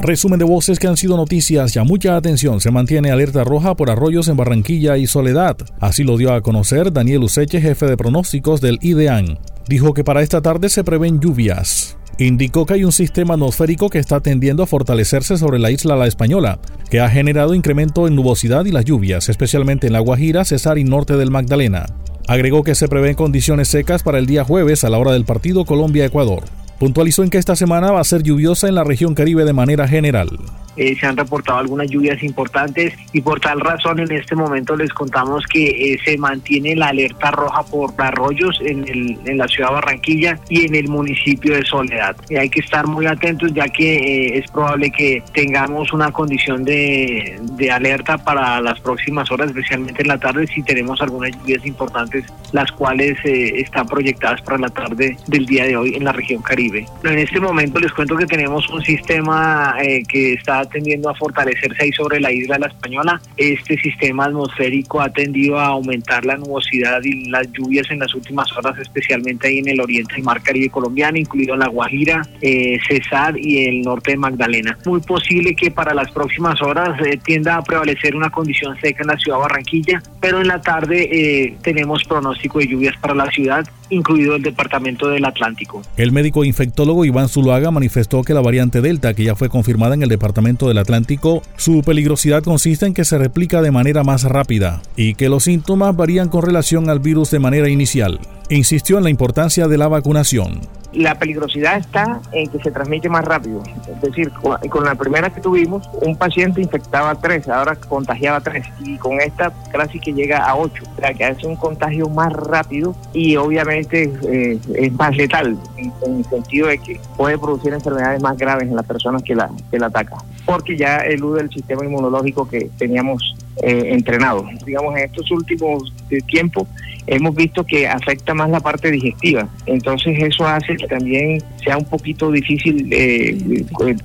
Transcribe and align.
Resumen 0.00 0.38
de 0.38 0.46
voces 0.46 0.78
que 0.78 0.86
han 0.86 0.96
sido 0.96 1.18
noticias. 1.18 1.74
Ya 1.74 1.84
mucha 1.84 2.16
atención. 2.16 2.58
Se 2.62 2.70
mantiene 2.70 3.10
alerta 3.10 3.44
roja 3.44 3.74
por 3.74 3.90
arroyos 3.90 4.28
en 4.28 4.36
Barranquilla 4.38 4.96
y 4.96 5.06
Soledad. 5.06 5.58
Así 5.78 6.04
lo 6.04 6.16
dio 6.16 6.32
a 6.32 6.40
conocer 6.40 6.90
Daniel 6.90 7.24
Useche, 7.24 7.60
jefe 7.60 7.84
de 7.84 7.98
pronósticos 7.98 8.62
del 8.62 8.78
IDEAN. 8.80 9.38
Dijo 9.68 9.92
que 9.92 10.02
para 10.02 10.22
esta 10.22 10.40
tarde 10.40 10.70
se 10.70 10.84
prevén 10.84 11.20
lluvias. 11.20 11.98
Indicó 12.18 12.64
que 12.64 12.74
hay 12.74 12.84
un 12.84 12.92
sistema 12.92 13.34
atmosférico 13.34 13.90
que 13.90 13.98
está 13.98 14.20
tendiendo 14.20 14.62
a 14.62 14.66
fortalecerse 14.66 15.36
sobre 15.36 15.58
la 15.58 15.70
isla 15.70 15.96
La 15.96 16.06
Española, 16.06 16.60
que 16.88 17.00
ha 17.00 17.10
generado 17.10 17.54
incremento 17.54 18.06
en 18.06 18.14
nubosidad 18.14 18.64
y 18.64 18.72
las 18.72 18.86
lluvias, 18.86 19.28
especialmente 19.28 19.88
en 19.88 19.92
La 19.92 20.00
Guajira, 20.00 20.46
Cesar 20.46 20.78
y 20.78 20.84
norte 20.84 21.18
del 21.18 21.30
Magdalena. 21.30 21.86
Agregó 22.26 22.62
que 22.62 22.74
se 22.74 22.88
prevén 22.88 23.16
condiciones 23.16 23.68
secas 23.68 24.02
para 24.02 24.18
el 24.18 24.24
día 24.24 24.44
jueves 24.44 24.84
a 24.84 24.88
la 24.88 24.96
hora 24.98 25.12
del 25.12 25.26
partido 25.26 25.66
Colombia-Ecuador. 25.66 26.44
Puntualizó 26.78 27.22
en 27.22 27.30
que 27.30 27.38
esta 27.38 27.56
semana 27.56 27.92
va 27.92 28.00
a 28.00 28.04
ser 28.04 28.22
lluviosa 28.22 28.68
en 28.68 28.74
la 28.74 28.84
región 28.84 29.14
Caribe 29.14 29.44
de 29.44 29.52
manera 29.52 29.86
general. 29.88 30.30
Eh, 30.76 30.96
se 30.98 31.06
han 31.06 31.16
reportado 31.16 31.58
algunas 31.58 31.88
lluvias 31.88 32.22
importantes 32.22 32.94
y 33.12 33.20
por 33.20 33.40
tal 33.40 33.60
razón 33.60 34.00
en 34.00 34.10
este 34.10 34.34
momento 34.34 34.76
les 34.76 34.92
contamos 34.92 35.44
que 35.46 35.68
eh, 35.68 35.98
se 36.04 36.18
mantiene 36.18 36.74
la 36.74 36.88
alerta 36.88 37.30
roja 37.30 37.62
por 37.62 37.92
arroyos 37.98 38.60
en, 38.60 38.86
el, 38.88 39.18
en 39.24 39.38
la 39.38 39.46
ciudad 39.46 39.68
de 39.68 39.74
Barranquilla 39.74 40.38
y 40.48 40.66
en 40.66 40.74
el 40.74 40.88
municipio 40.88 41.54
de 41.54 41.64
Soledad. 41.64 42.16
Y 42.28 42.36
hay 42.36 42.48
que 42.48 42.60
estar 42.60 42.86
muy 42.86 43.06
atentos 43.06 43.52
ya 43.54 43.68
que 43.68 43.96
eh, 43.96 44.38
es 44.38 44.50
probable 44.50 44.90
que 44.90 45.22
tengamos 45.32 45.92
una 45.92 46.10
condición 46.10 46.64
de, 46.64 47.38
de 47.52 47.70
alerta 47.70 48.18
para 48.18 48.60
las 48.60 48.80
próximas 48.80 49.30
horas, 49.30 49.48
especialmente 49.48 50.02
en 50.02 50.08
la 50.08 50.18
tarde, 50.18 50.46
si 50.48 50.62
tenemos 50.62 51.00
algunas 51.00 51.30
lluvias 51.38 51.64
importantes, 51.66 52.24
las 52.52 52.70
cuales 52.72 53.16
están 53.24 53.86
proyectadas 53.86 54.40
para 54.42 54.58
la 54.58 54.68
tarde 54.68 55.16
del 55.26 55.46
día 55.46 55.64
de 55.64 55.76
hoy 55.76 55.94
en 55.94 56.04
la 56.04 56.12
región 56.12 56.42
Caribe. 56.42 56.86
En 57.04 57.18
este 57.18 57.40
momento 57.40 57.78
les 57.78 57.92
cuento 57.92 58.16
que 58.16 58.26
tenemos 58.26 58.68
un 58.70 58.82
sistema 58.82 59.74
que 60.08 60.34
está 60.34 60.63
tendiendo 60.66 61.08
a 61.10 61.14
fortalecerse 61.14 61.84
ahí 61.84 61.92
sobre 61.92 62.20
la 62.20 62.32
isla 62.32 62.58
la 62.58 62.66
Española. 62.66 63.20
Este 63.36 63.76
sistema 63.76 64.26
atmosférico 64.26 65.00
ha 65.00 65.08
tendido 65.10 65.58
a 65.58 65.66
aumentar 65.66 66.24
la 66.24 66.36
nubosidad 66.36 67.02
y 67.02 67.28
las 67.28 67.50
lluvias 67.52 67.90
en 67.90 68.00
las 68.00 68.14
últimas 68.14 68.50
horas, 68.56 68.78
especialmente 68.78 69.48
ahí 69.48 69.58
en 69.58 69.68
el 69.68 69.80
oriente 69.80 70.14
del 70.14 70.24
mar 70.24 70.42
Caribe 70.42 70.70
colombiano, 70.70 71.18
incluido 71.18 71.56
La 71.56 71.68
Guajira, 71.68 72.22
eh, 72.40 72.78
Cesar 72.88 73.38
y 73.38 73.64
el 73.66 73.82
norte 73.82 74.12
de 74.12 74.16
Magdalena. 74.16 74.78
Muy 74.84 75.00
posible 75.00 75.54
que 75.54 75.70
para 75.70 75.94
las 75.94 76.10
próximas 76.12 76.60
horas 76.62 76.98
eh, 77.04 77.18
tienda 77.24 77.56
a 77.56 77.62
prevalecer 77.62 78.14
una 78.16 78.30
condición 78.30 78.76
seca 78.80 79.02
en 79.02 79.08
la 79.08 79.16
ciudad 79.16 79.38
de 79.38 79.42
Barranquilla, 79.42 80.02
pero 80.20 80.40
en 80.40 80.48
la 80.48 80.60
tarde 80.60 81.08
eh, 81.10 81.56
tenemos 81.62 82.04
pronóstico 82.04 82.58
de 82.58 82.66
lluvias 82.66 82.96
para 83.00 83.14
la 83.14 83.26
ciudad 83.30 83.66
incluido 83.90 84.34
el 84.36 84.42
departamento 84.42 85.08
del 85.08 85.24
Atlántico. 85.24 85.82
El 85.96 86.12
médico 86.12 86.44
infectólogo 86.44 87.04
Iván 87.04 87.28
Zuluaga 87.28 87.70
manifestó 87.70 88.22
que 88.22 88.34
la 88.34 88.40
variante 88.40 88.80
Delta, 88.80 89.14
que 89.14 89.24
ya 89.24 89.34
fue 89.34 89.48
confirmada 89.48 89.94
en 89.94 90.02
el 90.02 90.08
departamento 90.08 90.53
del 90.56 90.78
Atlántico, 90.78 91.42
su 91.56 91.82
peligrosidad 91.82 92.42
consiste 92.42 92.86
en 92.86 92.94
que 92.94 93.04
se 93.04 93.18
replica 93.18 93.60
de 93.62 93.70
manera 93.70 94.04
más 94.04 94.22
rápida 94.22 94.80
y 94.96 95.14
que 95.14 95.28
los 95.28 95.44
síntomas 95.44 95.96
varían 95.96 96.28
con 96.28 96.42
relación 96.42 96.88
al 96.88 97.00
virus 97.00 97.30
de 97.30 97.40
manera 97.40 97.68
inicial. 97.68 98.20
Insistió 98.48 98.98
en 98.98 99.04
la 99.04 99.10
importancia 99.10 99.68
de 99.68 99.78
la 99.78 99.88
vacunación 99.88 100.60
la 100.94 101.18
peligrosidad 101.18 101.78
está 101.78 102.20
en 102.32 102.48
que 102.48 102.58
se 102.60 102.70
transmite 102.70 103.08
más 103.08 103.24
rápido. 103.24 103.62
Es 103.90 104.00
decir, 104.00 104.30
con, 104.32 104.84
la 104.84 104.94
primera 104.94 105.30
que 105.30 105.40
tuvimos, 105.40 105.88
un 106.00 106.16
paciente 106.16 106.60
infectaba 106.60 107.14
tres, 107.16 107.48
ahora 107.48 107.76
contagiaba 107.76 108.40
tres, 108.40 108.66
y 108.80 108.96
con 108.96 109.20
esta 109.20 109.52
casi 109.72 109.98
que 109.98 110.12
llega 110.12 110.38
a 110.38 110.56
ocho. 110.56 110.84
O 110.96 111.00
sea, 111.00 111.12
que 111.12 111.24
hace 111.24 111.46
un 111.46 111.56
contagio 111.56 112.08
más 112.08 112.32
rápido 112.32 112.94
y 113.12 113.36
obviamente 113.36 114.12
eh, 114.28 114.58
es 114.74 114.92
más 114.92 115.16
letal, 115.16 115.56
en, 115.76 115.92
el 116.06 116.24
sentido 116.26 116.68
de 116.68 116.78
que 116.78 117.00
puede 117.16 117.38
producir 117.38 117.72
enfermedades 117.72 118.22
más 118.22 118.36
graves 118.36 118.68
en 118.68 118.76
las 118.76 118.86
personas 118.86 119.22
que 119.22 119.34
la, 119.34 119.50
que 119.70 119.78
la 119.78 119.86
atacan, 119.86 120.20
porque 120.46 120.76
ya 120.76 120.98
elude 120.98 121.42
el 121.42 121.50
sistema 121.50 121.84
inmunológico 121.84 122.48
que 122.48 122.70
teníamos 122.78 123.36
eh, 123.62 123.90
entrenado. 123.90 124.44
Digamos, 124.64 124.96
en 124.96 125.04
estos 125.04 125.30
últimos 125.30 125.92
eh, 126.10 126.18
tiempos 126.26 126.68
hemos 127.06 127.34
visto 127.34 127.64
que 127.64 127.86
afecta 127.86 128.34
más 128.34 128.50
la 128.50 128.60
parte 128.60 128.90
digestiva. 128.90 129.48
Entonces 129.66 130.16
eso 130.20 130.46
hace 130.46 130.76
que 130.76 130.86
también 130.86 131.42
sea 131.62 131.76
un 131.76 131.84
poquito 131.84 132.30
difícil 132.30 132.88
eh, 132.92 133.64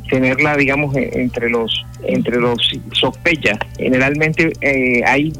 tenerla, 0.09 0.57
digamos, 0.57 0.95
entre 0.95 1.49
los 1.49 1.85
entre 2.03 2.39
los 2.39 2.57
sospechas. 2.93 3.59
Generalmente 3.77 4.53
eh, 4.61 5.03
hay 5.05 5.33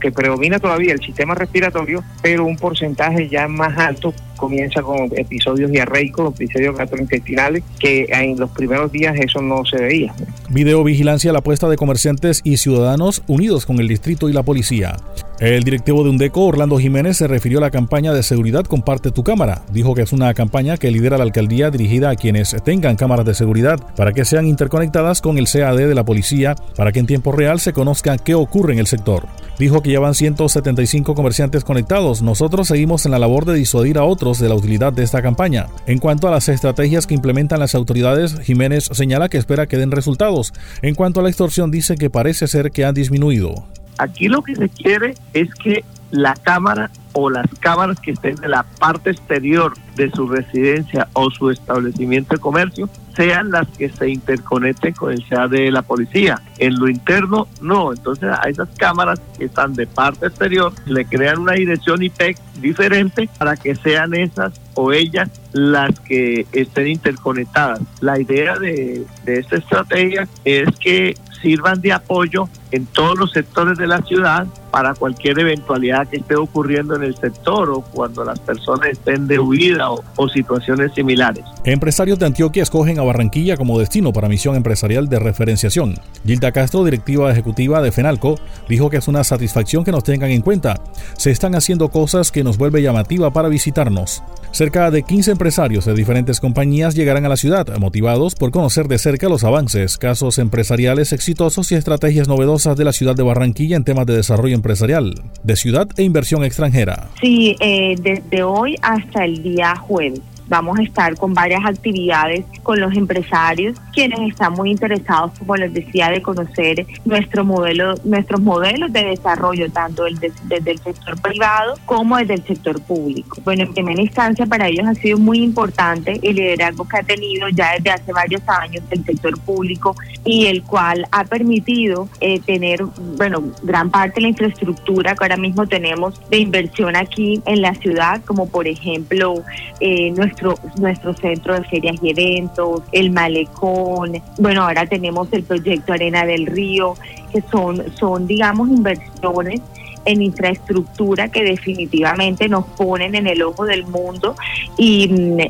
que 0.00 0.10
predomina 0.10 0.58
todavía 0.58 0.92
el 0.92 1.00
sistema 1.00 1.34
respiratorio, 1.34 2.02
pero 2.22 2.44
un 2.44 2.56
porcentaje 2.56 3.28
ya 3.28 3.48
más 3.48 3.76
alto 3.78 4.12
comienza 4.36 4.82
con 4.82 5.08
episodios 5.16 5.70
diarreicos, 5.70 6.34
episodios 6.34 6.76
gastrointestinales, 6.76 7.62
que 7.78 8.06
en 8.10 8.38
los 8.38 8.50
primeros 8.50 8.90
días 8.90 9.14
eso 9.16 9.40
no 9.40 9.64
se 9.64 9.76
veía. 9.76 10.12
Videovigilancia 10.50 11.32
la 11.32 11.42
puesta 11.42 11.68
de 11.68 11.76
comerciantes 11.76 12.40
y 12.42 12.56
ciudadanos 12.56 13.22
unidos 13.28 13.66
con 13.66 13.78
el 13.78 13.86
distrito 13.86 14.28
y 14.28 14.32
la 14.32 14.42
policía. 14.42 14.96
El 15.42 15.64
directivo 15.64 16.04
de 16.04 16.10
Undeco, 16.10 16.46
Orlando 16.46 16.78
Jiménez, 16.78 17.16
se 17.16 17.26
refirió 17.26 17.58
a 17.58 17.62
la 17.62 17.72
campaña 17.72 18.12
de 18.12 18.22
seguridad 18.22 18.64
Comparte 18.64 19.10
tu 19.10 19.24
cámara. 19.24 19.62
Dijo 19.72 19.92
que 19.92 20.02
es 20.02 20.12
una 20.12 20.32
campaña 20.34 20.76
que 20.76 20.92
lidera 20.92 21.18
la 21.18 21.24
alcaldía 21.24 21.68
dirigida 21.72 22.10
a 22.10 22.14
quienes 22.14 22.54
tengan 22.62 22.94
cámaras 22.94 23.26
de 23.26 23.34
seguridad 23.34 23.80
para 23.96 24.12
que 24.12 24.24
sean 24.24 24.46
interconectadas 24.46 25.20
con 25.20 25.38
el 25.38 25.48
CAD 25.48 25.78
de 25.78 25.96
la 25.96 26.04
policía 26.04 26.54
para 26.76 26.92
que 26.92 27.00
en 27.00 27.06
tiempo 27.06 27.32
real 27.32 27.58
se 27.58 27.72
conozca 27.72 28.18
qué 28.18 28.36
ocurre 28.36 28.74
en 28.74 28.78
el 28.78 28.86
sector. 28.86 29.26
Dijo 29.58 29.82
que 29.82 29.90
ya 29.90 29.98
van 29.98 30.14
175 30.14 31.16
comerciantes 31.16 31.64
conectados. 31.64 32.22
Nosotros 32.22 32.68
seguimos 32.68 33.04
en 33.04 33.10
la 33.10 33.18
labor 33.18 33.44
de 33.44 33.54
disuadir 33.54 33.98
a 33.98 34.04
otros 34.04 34.38
de 34.38 34.48
la 34.48 34.54
utilidad 34.54 34.92
de 34.92 35.02
esta 35.02 35.22
campaña. 35.22 35.66
En 35.88 35.98
cuanto 35.98 36.28
a 36.28 36.30
las 36.30 36.48
estrategias 36.48 37.08
que 37.08 37.14
implementan 37.14 37.58
las 37.58 37.74
autoridades, 37.74 38.38
Jiménez 38.44 38.88
señala 38.92 39.28
que 39.28 39.38
espera 39.38 39.66
que 39.66 39.76
den 39.76 39.90
resultados. 39.90 40.52
En 40.82 40.94
cuanto 40.94 41.18
a 41.18 41.24
la 41.24 41.30
extorsión, 41.30 41.72
dice 41.72 41.96
que 41.96 42.10
parece 42.10 42.46
ser 42.46 42.70
que 42.70 42.84
han 42.84 42.94
disminuido. 42.94 43.66
Aquí 43.98 44.28
lo 44.28 44.42
que 44.42 44.56
se 44.56 44.68
quiere 44.68 45.14
es 45.32 45.54
que 45.54 45.84
la 46.10 46.34
cámara 46.34 46.90
o 47.14 47.30
las 47.30 47.46
cámaras 47.60 48.00
que 48.00 48.12
estén 48.12 48.36
en 48.42 48.50
la 48.50 48.62
parte 48.62 49.10
exterior 49.10 49.74
de 49.96 50.10
su 50.10 50.28
residencia 50.28 51.08
o 51.12 51.30
su 51.30 51.50
establecimiento 51.50 52.34
de 52.34 52.40
comercio 52.40 52.88
sean 53.14 53.50
las 53.50 53.68
que 53.68 53.90
se 53.90 54.08
interconecten 54.08 54.94
con 54.94 55.12
el 55.12 55.22
SEA 55.28 55.48
de 55.48 55.70
la 55.70 55.82
policía. 55.82 56.40
En 56.58 56.78
lo 56.78 56.88
interno, 56.88 57.46
no. 57.60 57.92
Entonces, 57.92 58.30
a 58.30 58.48
esas 58.48 58.68
cámaras 58.78 59.20
que 59.36 59.46
están 59.46 59.74
de 59.74 59.86
parte 59.86 60.26
exterior, 60.26 60.72
le 60.86 61.04
crean 61.04 61.40
una 61.40 61.52
dirección 61.52 62.02
IP 62.02 62.36
diferente 62.60 63.28
para 63.38 63.56
que 63.56 63.74
sean 63.74 64.14
esas 64.14 64.58
o 64.74 64.92
ellas 64.92 65.28
las 65.52 65.98
que 66.00 66.46
estén 66.52 66.88
interconectadas. 66.88 67.80
La 68.00 68.18
idea 68.18 68.56
de, 68.56 69.04
de 69.24 69.38
esta 69.40 69.56
estrategia 69.56 70.26
es 70.44 70.74
que 70.76 71.14
sirvan 71.42 71.82
de 71.82 71.92
apoyo 71.92 72.48
en 72.72 72.86
todos 72.86 73.18
los 73.18 73.30
sectores 73.30 73.78
de 73.78 73.86
la 73.86 74.02
ciudad 74.02 74.46
para 74.70 74.94
cualquier 74.94 75.38
eventualidad 75.38 76.08
que 76.08 76.16
esté 76.16 76.34
ocurriendo 76.34 76.96
en 76.96 77.02
el 77.02 77.14
sector 77.14 77.68
o 77.70 77.82
cuando 77.82 78.24
las 78.24 78.40
personas 78.40 78.88
estén 78.88 79.28
de 79.28 79.38
huida 79.38 79.90
o, 79.90 80.28
situaciones 80.32 80.94
similares. 80.94 81.44
Empresarios 81.64 82.18
de 82.18 82.24
Antioquia 82.24 82.62
escogen 82.62 82.98
a 82.98 83.02
Barranquilla 83.02 83.58
como 83.58 83.78
destino 83.78 84.14
para 84.14 84.28
misión 84.28 84.56
empresarial 84.56 85.10
de 85.10 85.18
referenciación. 85.18 85.96
Gilda 86.24 86.52
Castro, 86.52 86.84
directiva 86.84 87.30
ejecutiva 87.30 87.82
de 87.82 87.92
FENALCO, 87.92 88.36
dijo 88.66 88.88
que 88.88 88.96
es 88.96 89.08
una 89.08 89.24
satisfacción 89.24 89.84
que 89.84 89.92
nos 89.92 90.04
tengan 90.04 90.30
en 90.30 90.40
cuenta. 90.40 90.80
Se 91.18 91.30
están 91.30 91.54
haciendo 91.54 91.90
cosas 91.90 92.32
que 92.32 92.42
nos 92.42 92.56
vuelve 92.56 92.80
llamativa 92.80 93.30
para 93.30 93.48
visitarnos. 93.48 94.22
Cerca 94.52 94.90
de 94.90 95.02
15 95.02 95.32
empresarios 95.32 95.84
de 95.84 95.94
diferentes 95.94 96.40
compañías 96.40 96.94
llegarán 96.94 97.26
a 97.26 97.30
la 97.30 97.36
ciudad, 97.36 97.66
motivados 97.78 98.34
por 98.34 98.50
conocer 98.50 98.88
de 98.88 98.98
cerca 98.98 99.28
los 99.28 99.44
avances, 99.44 99.98
casos 99.98 100.38
empresariales 100.38 101.12
exitosos 101.12 101.72
y 101.72 101.74
estrategias 101.74 102.28
novedosas 102.28 102.61
de 102.62 102.84
la 102.84 102.92
ciudad 102.92 103.16
de 103.16 103.24
Barranquilla 103.24 103.76
en 103.76 103.84
temas 103.84 104.06
de 104.06 104.14
desarrollo 104.14 104.54
empresarial, 104.54 105.14
de 105.42 105.56
ciudad 105.56 105.88
e 105.96 106.04
inversión 106.04 106.44
extranjera. 106.44 107.08
Sí, 107.20 107.56
eh, 107.58 107.96
desde 108.00 108.42
hoy 108.44 108.76
hasta 108.82 109.24
el 109.24 109.42
día 109.42 109.74
jueves. 109.74 110.20
Vamos 110.52 110.78
a 110.78 110.82
estar 110.82 111.16
con 111.16 111.32
varias 111.32 111.64
actividades 111.64 112.44
con 112.62 112.78
los 112.78 112.94
empresarios, 112.94 113.80
quienes 113.94 114.20
están 114.20 114.52
muy 114.52 114.70
interesados, 114.70 115.32
como 115.38 115.56
les 115.56 115.72
decía, 115.72 116.10
de 116.10 116.20
conocer 116.20 116.86
nuestro 117.06 117.42
modelo, 117.42 117.94
nuestros 118.04 118.38
modelos 118.42 118.92
de 118.92 119.02
desarrollo, 119.02 119.72
tanto 119.72 120.04
desde 120.04 120.70
el 120.70 120.78
sector 120.78 121.18
privado 121.22 121.72
como 121.86 122.18
desde 122.18 122.34
el 122.34 122.44
sector 122.44 122.82
público. 122.82 123.40
Bueno, 123.44 123.62
en 123.62 123.72
primera 123.72 124.02
instancia 124.02 124.44
para 124.44 124.68
ellos 124.68 124.86
ha 124.86 124.94
sido 124.94 125.16
muy 125.16 125.42
importante 125.42 126.20
el 126.22 126.36
liderazgo 126.36 126.86
que 126.86 126.98
ha 126.98 127.02
tenido 127.02 127.48
ya 127.48 127.72
desde 127.78 127.90
hace 127.90 128.12
varios 128.12 128.42
años 128.46 128.84
el 128.90 129.02
sector 129.06 129.40
público 129.40 129.96
y 130.22 130.48
el 130.48 130.62
cual 130.64 131.06
ha 131.12 131.24
permitido 131.24 132.10
eh, 132.20 132.40
tener, 132.40 132.84
bueno, 133.16 133.42
gran 133.62 133.90
parte 133.90 134.16
de 134.16 134.20
la 134.20 134.28
infraestructura 134.28 135.14
que 135.14 135.24
ahora 135.24 135.38
mismo 135.38 135.66
tenemos 135.66 136.20
de 136.28 136.40
inversión 136.40 136.94
aquí 136.94 137.40
en 137.46 137.62
la 137.62 137.74
ciudad, 137.76 138.20
como 138.26 138.50
por 138.50 138.68
ejemplo 138.68 139.42
eh, 139.80 140.10
nuestro 140.10 140.41
nuestro, 140.76 141.14
centro 141.14 141.54
de 141.54 141.64
ferias 141.64 141.96
y 142.02 142.10
eventos, 142.10 142.82
el 142.92 143.10
malecón, 143.10 144.20
bueno, 144.38 144.62
ahora 144.62 144.86
tenemos 144.86 145.28
el 145.32 145.42
proyecto 145.42 145.92
Arena 145.92 146.24
del 146.24 146.46
Río, 146.46 146.94
que 147.32 147.42
son, 147.50 147.82
son 147.96 148.26
digamos, 148.26 148.68
inversiones 148.68 149.60
en 150.04 150.22
infraestructura 150.22 151.28
que 151.28 151.42
definitivamente 151.42 152.48
nos 152.48 152.64
ponen 152.64 153.14
en 153.14 153.26
el 153.26 153.42
ojo 153.42 153.64
del 153.64 153.86
mundo 153.86 154.34
y, 154.76 155.08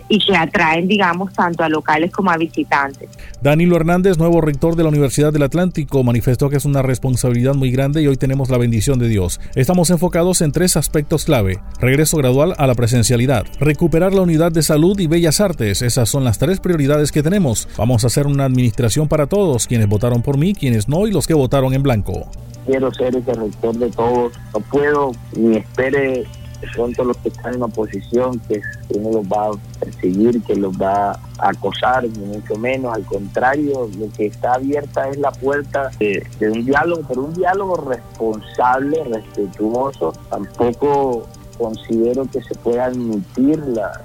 que 0.08 0.36
atraen, 0.36 0.86
digamos, 0.88 1.32
tanto 1.32 1.64
a 1.64 1.68
locales 1.68 2.10
como 2.10 2.30
a 2.30 2.36
visitantes. 2.36 3.08
Danilo 3.40 3.76
Hernández, 3.76 4.18
nuevo 4.18 4.40
rector 4.40 4.76
de 4.76 4.82
la 4.84 4.88
Universidad 4.88 5.32
del 5.32 5.42
Atlántico, 5.42 6.02
manifestó 6.04 6.48
que 6.48 6.56
es 6.56 6.64
una 6.64 6.82
responsabilidad 6.82 7.54
muy 7.54 7.70
grande 7.70 8.02
y 8.02 8.06
hoy 8.06 8.16
tenemos 8.16 8.50
la 8.50 8.58
bendición 8.58 8.98
de 8.98 9.08
Dios. 9.08 9.40
Estamos 9.54 9.90
enfocados 9.90 10.40
en 10.42 10.52
tres 10.52 10.76
aspectos 10.76 11.24
clave. 11.24 11.58
Regreso 11.80 12.16
gradual 12.16 12.54
a 12.58 12.66
la 12.66 12.74
presencialidad, 12.74 13.46
recuperar 13.58 14.12
la 14.12 14.22
unidad 14.22 14.52
de 14.52 14.62
salud 14.62 14.98
y 15.00 15.06
bellas 15.06 15.40
artes. 15.40 15.82
Esas 15.82 16.08
son 16.08 16.24
las 16.24 16.38
tres 16.38 16.60
prioridades 16.60 17.12
que 17.12 17.22
tenemos. 17.22 17.68
Vamos 17.76 18.04
a 18.04 18.06
hacer 18.06 18.26
una 18.26 18.44
administración 18.44 19.08
para 19.08 19.26
todos, 19.26 19.66
quienes 19.66 19.88
votaron 19.88 20.22
por 20.22 20.38
mí, 20.38 20.54
quienes 20.54 20.88
no 20.88 21.06
y 21.06 21.10
los 21.10 21.26
que 21.26 21.34
votaron 21.34 21.74
en 21.74 21.82
blanco. 21.82 22.28
Quiero 22.66 22.92
ser 22.92 23.16
ese 23.16 23.34
rector 23.34 23.74
de 23.76 23.90
todos. 23.90 24.32
No 24.54 24.60
puedo 24.60 25.12
ni 25.36 25.56
espere 25.56 26.26
de 26.62 26.68
pronto 26.68 27.02
los 27.02 27.16
que 27.18 27.28
están 27.28 27.54
en 27.54 27.62
oposición, 27.62 28.38
que 28.48 28.60
uno 28.90 29.10
los 29.18 29.24
va 29.26 29.48
a 29.48 29.80
perseguir, 29.80 30.40
que 30.44 30.54
los 30.54 30.72
va 30.80 31.10
a 31.10 31.48
acosar, 31.48 32.04
ni 32.04 32.24
mucho 32.24 32.54
menos, 32.56 32.94
al 32.94 33.04
contrario, 33.04 33.90
lo 33.98 34.08
que 34.12 34.26
está 34.26 34.54
abierta 34.54 35.08
es 35.08 35.18
la 35.18 35.32
puerta 35.32 35.90
de, 35.98 36.24
un 36.40 36.64
diálogo, 36.64 37.02
pero 37.08 37.22
un 37.22 37.34
diálogo 37.34 37.76
responsable, 37.78 39.02
respetuoso, 39.04 40.12
tampoco 40.30 41.26
considero 41.58 42.26
que 42.30 42.40
se 42.42 42.54
pueda 42.54 42.86
admitir 42.86 43.58
la, 43.66 44.00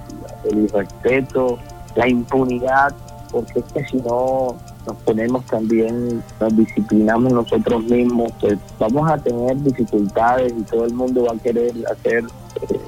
el 0.49 0.63
irrespeto, 0.63 1.59
la 1.95 2.07
impunidad, 2.07 2.95
porque 3.31 3.59
es 3.59 3.65
que 3.65 3.85
si 3.85 3.97
no 3.97 4.55
nos 4.87 4.97
ponemos 4.97 5.45
también, 5.45 6.23
nos 6.39 6.57
disciplinamos 6.57 7.33
nosotros 7.33 7.83
mismos, 7.83 8.31
pues 8.39 8.57
vamos 8.79 9.09
a 9.09 9.17
tener 9.17 9.57
dificultades 9.61 10.53
y 10.57 10.63
todo 10.63 10.85
el 10.85 10.93
mundo 10.93 11.25
va 11.25 11.33
a 11.33 11.37
querer 11.37 11.73
hacer 11.91 12.23
eh, 12.23 12.79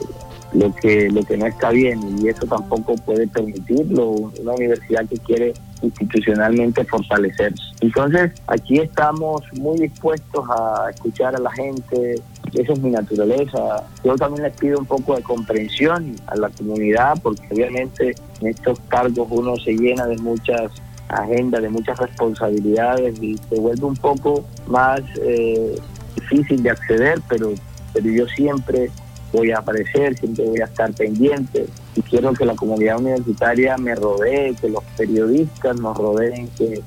lo 0.54 0.74
que 0.75 1.10
lo 1.10 1.22
que 1.24 1.38
no 1.38 1.46
está 1.46 1.69
bien 1.69 2.00
y 2.19 2.30
eso 2.30 2.46
tampoco 2.48 2.96
puede 2.96 3.28
permitirlo 3.28 4.10
una 4.10 4.54
universidad 4.54 5.06
que 5.07 5.18
quiere 5.18 5.54
institucionalmente 5.81 6.84
fortalecerse. 6.86 7.62
Entonces, 7.81 8.31
aquí 8.48 8.80
estamos 8.80 9.42
muy 9.54 9.80
dispuestos 9.80 10.46
a 10.50 10.90
escuchar 10.90 11.36
a 11.36 11.40
la 11.40 11.51
gente, 11.51 12.16
esa 12.54 12.74
es 12.74 12.80
mi 12.80 12.90
naturaleza. 12.90 13.84
Yo 14.04 14.16
también 14.16 14.44
les 14.44 14.54
pido 14.57 14.80
un 14.80 14.86
poco 14.86 15.16
de 15.16 15.24
comprensión 15.24 16.16
a 16.28 16.36
la 16.36 16.50
comunidad, 16.50 17.18
porque 17.22 17.48
obviamente 17.51 18.16
en 18.42 18.48
estos 18.48 18.80
cargos 18.90 19.28
uno 19.30 19.56
se 19.57 19.74
llena 19.74 20.06
de 20.07 20.18
muchas 20.18 20.72
agendas, 21.09 21.61
de 21.61 21.69
muchas 21.69 21.97
responsabilidades 21.97 23.21
y 23.21 23.38
se 23.38 23.59
vuelve 23.59 23.85
un 23.85 23.97
poco 23.97 24.45
más 24.67 25.01
eh, 25.21 25.75
difícil 26.15 26.63
de 26.63 26.71
acceder, 26.71 27.19
pero, 27.27 27.53
pero 27.94 28.09
yo 28.09 28.27
siempre 28.27 28.89
voy 29.31 29.51
a 29.51 29.59
aparecer, 29.59 30.17
siempre 30.17 30.45
voy 30.45 30.61
a 30.61 30.65
estar 30.65 30.91
pendiente. 30.94 31.67
Y 31.95 32.01
quiero 32.01 32.33
que 32.33 32.45
la 32.45 32.56
comunidad 32.56 33.00
universitaria 33.00 33.77
me 33.77 33.95
rodee, 33.95 34.56
que 34.56 34.69
los 34.69 34.83
periodistas 34.97 35.79
nos 35.79 35.97
rodeen, 35.97 36.47
que, 36.57 36.81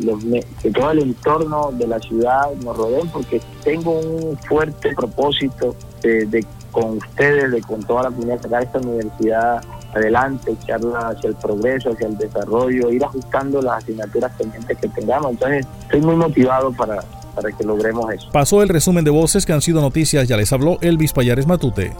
los, 0.00 0.24
que 0.62 0.70
todo 0.70 0.90
el 0.92 1.00
entorno 1.00 1.70
de 1.72 1.86
la 1.86 1.98
ciudad 2.00 2.52
nos 2.62 2.76
rodeen, 2.76 3.08
porque 3.08 3.40
tengo 3.62 3.98
un 4.00 4.36
fuerte 4.38 4.94
propósito 4.94 5.76
de, 6.02 6.44
con 6.70 6.98
ustedes, 6.98 7.52
de 7.52 7.60
con 7.62 7.82
toda 7.82 8.04
la 8.04 8.10
comunidad, 8.10 8.62
esta 8.62 8.78
universidad 8.78 9.62
adelante, 9.94 10.52
echarla 10.52 11.08
hacia 11.08 11.28
el 11.28 11.36
progreso, 11.36 11.92
hacia 11.92 12.06
el 12.06 12.16
desarrollo, 12.16 12.90
ir 12.90 13.04
ajustando 13.04 13.62
las 13.62 13.82
asignaturas 13.82 14.32
pendientes 14.36 14.78
que 14.78 14.88
tengamos. 14.88 15.32
Entonces, 15.32 15.66
estoy 15.82 16.00
muy 16.00 16.16
motivado 16.16 16.72
para, 16.72 17.02
para 17.34 17.50
que 17.50 17.64
logremos 17.64 18.12
eso. 18.12 18.28
Pasó 18.32 18.62
el 18.62 18.68
resumen 18.68 19.04
de 19.04 19.10
voces 19.10 19.46
que 19.46 19.52
han 19.52 19.62
sido 19.62 19.80
noticias, 19.80 20.28
ya 20.28 20.36
les 20.36 20.52
habló 20.52 20.78
Elvis 20.80 21.12
Payares 21.12 21.46
Matute. 21.46 21.92